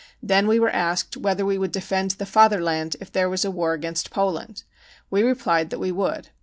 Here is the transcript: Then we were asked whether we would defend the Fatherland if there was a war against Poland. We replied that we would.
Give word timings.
Then 0.23 0.47
we 0.47 0.59
were 0.59 0.71
asked 0.71 1.15
whether 1.15 1.45
we 1.45 1.59
would 1.59 1.71
defend 1.71 2.09
the 2.09 2.25
Fatherland 2.25 2.95
if 2.99 3.11
there 3.11 3.29
was 3.29 3.45
a 3.45 3.51
war 3.51 3.73
against 3.73 4.09
Poland. 4.09 4.63
We 5.11 5.21
replied 5.21 5.69
that 5.69 5.77
we 5.79 5.91
would. 5.91 6.29